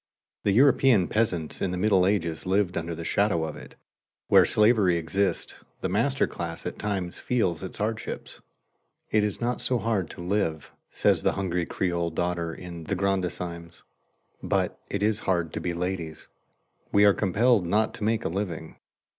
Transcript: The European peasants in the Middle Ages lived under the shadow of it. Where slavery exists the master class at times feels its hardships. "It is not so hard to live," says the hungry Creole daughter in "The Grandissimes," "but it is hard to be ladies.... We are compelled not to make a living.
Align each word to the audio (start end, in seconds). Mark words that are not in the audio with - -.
The 0.45 0.51
European 0.51 1.07
peasants 1.07 1.61
in 1.61 1.69
the 1.69 1.77
Middle 1.77 2.07
Ages 2.07 2.47
lived 2.47 2.75
under 2.75 2.95
the 2.95 3.05
shadow 3.05 3.43
of 3.43 3.55
it. 3.55 3.75
Where 4.29 4.45
slavery 4.47 4.97
exists 4.97 5.57
the 5.81 5.89
master 5.89 6.25
class 6.25 6.65
at 6.65 6.79
times 6.79 7.19
feels 7.19 7.61
its 7.61 7.77
hardships. 7.77 8.41
"It 9.11 9.23
is 9.23 9.39
not 9.39 9.61
so 9.61 9.77
hard 9.77 10.09
to 10.09 10.21
live," 10.21 10.71
says 10.89 11.21
the 11.21 11.33
hungry 11.33 11.67
Creole 11.67 12.09
daughter 12.09 12.51
in 12.51 12.85
"The 12.85 12.95
Grandissimes," 12.95 13.83
"but 14.41 14.79
it 14.89 15.03
is 15.03 15.19
hard 15.29 15.53
to 15.53 15.61
be 15.61 15.71
ladies.... 15.75 16.27
We 16.91 17.05
are 17.05 17.13
compelled 17.13 17.67
not 17.67 17.93
to 17.93 18.03
make 18.03 18.25
a 18.25 18.29
living. 18.29 18.77